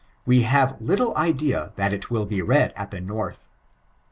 We 0.25 0.41
have 0.41 0.81
little 0.81 1.15
idea 1.15 1.73
that 1.75 1.93
it 1.93 2.09
will 2.09 2.25
be 2.25 2.41
read 2.41 2.73
at 2.75 2.89
the 2.89 2.99
North. 2.99 3.47